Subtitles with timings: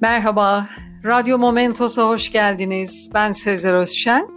[0.00, 0.68] Merhaba,
[1.04, 3.10] Radyo Momentos'a hoş geldiniz.
[3.14, 4.28] Ben Sezer Özşen.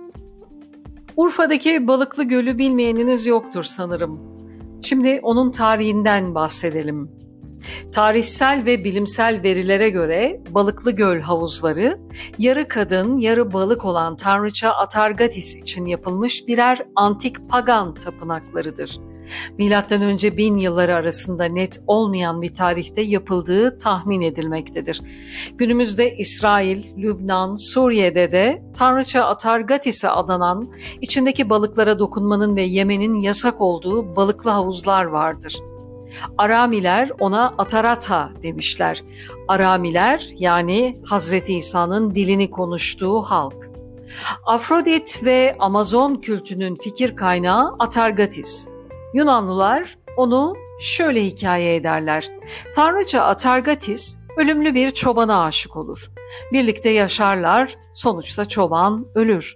[1.17, 4.19] Urfa'daki Balıklı Gölü bilmeyeniniz yoktur sanırım.
[4.83, 7.12] Şimdi onun tarihinden bahsedelim.
[7.92, 11.99] Tarihsel ve bilimsel verilere göre Balıklı Göl havuzları
[12.37, 19.10] yarı kadın, yarı balık olan tanrıça Atargatis için yapılmış birer antik pagan tapınaklarıdır.
[19.57, 25.02] Milattan önce bin yılları arasında net olmayan bir tarihte yapıldığı tahmin edilmektedir.
[25.58, 34.16] Günümüzde İsrail, Lübnan, Suriye'de de Tanrıça Atargatis'e adanan, içindeki balıklara dokunmanın ve yemenin yasak olduğu
[34.16, 35.59] balıklı havuzlar vardır.
[36.38, 39.03] Aramiler ona Atarata demişler.
[39.48, 43.72] Aramiler yani Hazreti İsa'nın dilini konuştuğu halk.
[44.45, 48.70] Afrodit ve Amazon kültünün fikir kaynağı Atargatis.
[49.14, 52.32] Yunanlılar onu şöyle hikaye ederler.
[52.76, 56.12] Tanrıça Atargatis ölümlü bir çobana aşık olur.
[56.52, 59.56] Birlikte yaşarlar, sonuçta çoban ölür.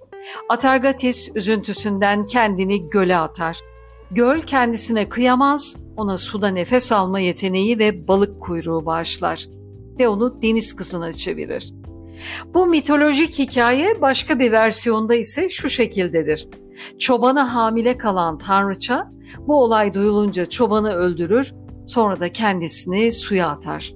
[0.49, 3.57] Atargatis üzüntüsünden kendini göle atar.
[4.11, 9.47] Göl kendisine kıyamaz, ona suda nefes alma yeteneği ve balık kuyruğu bağışlar
[9.99, 11.73] ve onu deniz kızına çevirir.
[12.53, 16.47] Bu mitolojik hikaye başka bir versiyonda ise şu şekildedir.
[16.99, 21.53] Çobana hamile kalan tanrıça bu olay duyulunca çobanı öldürür,
[21.85, 23.93] sonra da kendisini suya atar.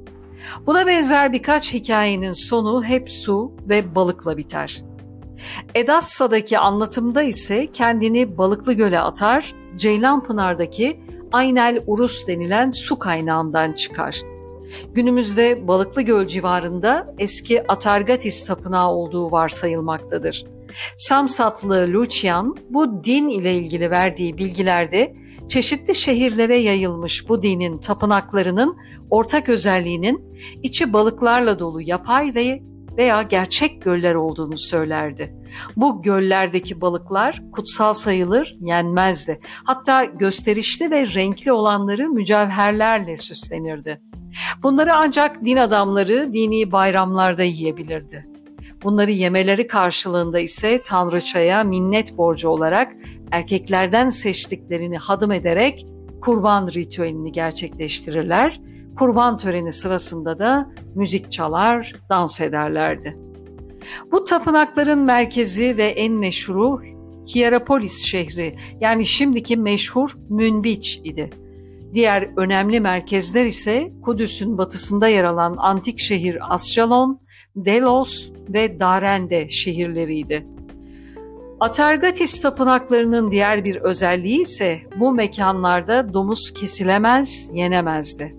[0.66, 4.84] Buna benzer birkaç hikayenin sonu hep su ve balıkla biter.
[5.76, 11.00] Edassa'daki anlatımda ise kendini balıklı göle atar, Ceylanpınar'daki
[11.32, 14.22] Aynel Urus denilen su kaynağından çıkar.
[14.94, 20.46] Günümüzde Balıklı Göl civarında eski Atargatis tapınağı olduğu varsayılmaktadır.
[20.98, 25.16] Samsatlı Lucian bu din ile ilgili verdiği bilgilerde
[25.50, 28.78] çeşitli şehirlere yayılmış bu dinin tapınaklarının
[29.10, 32.62] ortak özelliğinin içi balıklarla dolu yapay ve
[32.98, 35.36] veya gerçek göller olduğunu söylerdi.
[35.76, 39.40] Bu göllerdeki balıklar kutsal sayılır, yenmezdi.
[39.64, 44.02] Hatta gösterişli ve renkli olanları mücevherlerle süslenirdi.
[44.64, 48.28] Bunları ancak din adamları dini bayramlarda yiyebilirdi.
[48.84, 52.94] Bunları yemeleri karşılığında ise tanrıçaya minnet borcu olarak
[53.32, 55.86] erkeklerden seçtiklerini hadım ederek
[56.22, 58.62] kurban ritüelini gerçekleştirirler.
[58.98, 63.18] Kurban töreni sırasında da müzik çalar, dans ederlerdi.
[64.12, 66.82] Bu tapınakların merkezi ve en meşhuru
[67.36, 71.30] Hierapolis şehri yani şimdiki meşhur Münbiç idi.
[71.94, 77.22] Diğer önemli merkezler ise Kudüs'ün batısında yer alan antik şehir Ascalon,
[77.56, 80.48] Delos ve Darende şehirleriydi.
[81.60, 88.36] Atargatis tapınaklarının diğer bir özelliği ise bu mekanlarda domuz kesilemez, yenemezdi.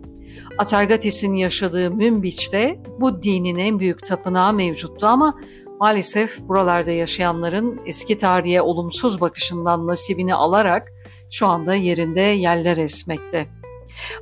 [0.59, 5.41] Atargatis'in yaşadığı Münbiç'te bu dinin en büyük tapınağı mevcuttu ama
[5.81, 10.89] maalesef buralarda yaşayanların eski tarihe olumsuz bakışından nasibini alarak
[11.31, 13.49] şu anda yerinde yerler esmekte.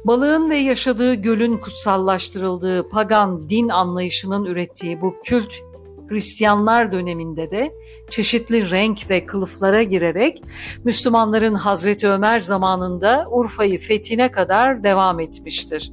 [0.05, 5.55] Balığın ve yaşadığı gölün kutsallaştırıldığı pagan din anlayışının ürettiği bu kült
[6.09, 7.73] Hristiyanlar döneminde de
[8.11, 10.43] çeşitli renk ve kılıflara girerek
[10.85, 15.93] Müslümanların Hazreti Ömer zamanında Urfa'yı fethine kadar devam etmiştir.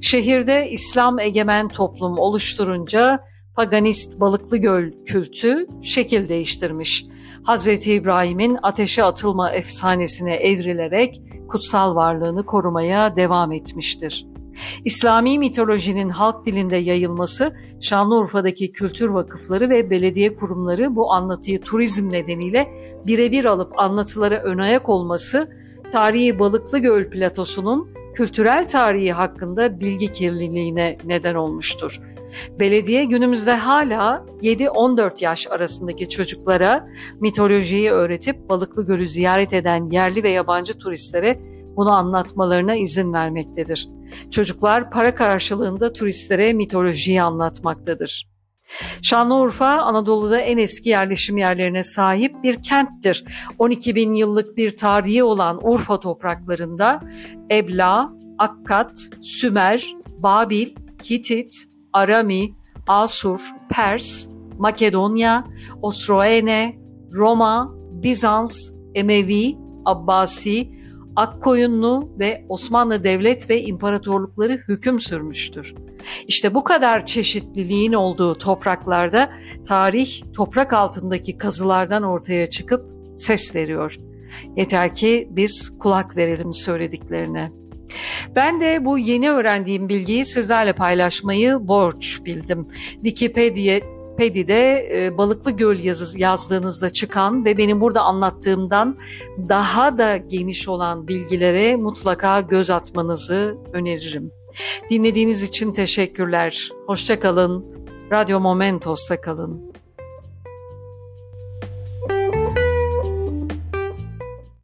[0.00, 3.20] Şehirde İslam egemen toplum oluşturunca
[3.56, 7.06] paganist Balıklı Göl kültü şekil değiştirmiş.
[7.44, 14.31] Hazreti İbrahim'in ateşe atılma efsanesine evrilerek kutsal varlığını korumaya devam etmiştir.
[14.84, 22.68] İslami mitolojinin halk dilinde yayılması, Şanlıurfa'daki kültür vakıfları ve belediye kurumları bu anlatıyı turizm nedeniyle
[23.06, 25.48] birebir alıp anlatılara ön ayak olması,
[25.92, 32.00] tarihi Balıklı Göl platosunun kültürel tarihi hakkında bilgi kirliliğine neden olmuştur.
[32.60, 36.88] Belediye günümüzde hala 7-14 yaş arasındaki çocuklara
[37.20, 41.40] mitolojiyi öğretip Balıklı Gölü ziyaret eden yerli ve yabancı turistlere
[41.76, 43.88] bunu anlatmalarına izin vermektedir.
[44.30, 48.32] Çocuklar para karşılığında turistlere mitolojiyi anlatmaktadır.
[49.02, 53.24] Şanlıurfa Anadolu'da en eski yerleşim yerlerine sahip bir kenttir.
[53.58, 57.00] 12 bin yıllık bir tarihi olan Urfa topraklarında
[57.50, 60.74] Ebla, Akkad, Sümer, Babil,
[61.10, 61.54] Hitit,
[61.92, 62.50] Arami,
[62.88, 65.44] Asur, Pers, Makedonya,
[65.82, 66.76] Osroene,
[67.12, 70.81] Roma, Bizans, Emevi, Abbasi,
[71.16, 75.74] Akkoyunlu ve Osmanlı Devlet ve İmparatorlukları hüküm sürmüştür.
[76.28, 79.30] İşte bu kadar çeşitliliğin olduğu topraklarda
[79.66, 82.86] tarih toprak altındaki kazılardan ortaya çıkıp
[83.16, 83.96] ses veriyor.
[84.56, 87.52] Yeter ki biz kulak verelim söylediklerine.
[88.36, 92.66] Ben de bu yeni öğrendiğim bilgiyi sizlerle paylaşmayı borç bildim.
[92.92, 93.80] Wikipedia
[94.16, 98.98] Pedi'de e, Balıklı Göl yazı, yazdığınızda çıkan ve benim burada anlattığımdan
[99.48, 104.32] daha da geniş olan bilgilere mutlaka göz atmanızı öneririm.
[104.90, 106.70] Dinlediğiniz için teşekkürler.
[106.86, 107.82] Hoşçakalın.
[108.12, 109.71] Radyo Momentos'ta kalın.